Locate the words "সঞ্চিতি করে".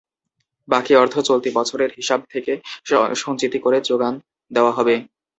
3.15-3.77